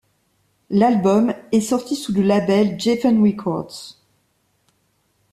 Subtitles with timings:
[0.71, 4.01] L'album est sorti le sous le label Geffen Records.